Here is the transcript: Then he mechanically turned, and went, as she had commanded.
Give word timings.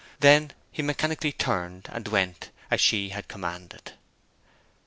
Then 0.19 0.51
he 0.71 0.81
mechanically 0.81 1.31
turned, 1.31 1.87
and 1.91 2.07
went, 2.07 2.49
as 2.71 2.81
she 2.81 3.09
had 3.09 3.27
commanded. 3.27 3.91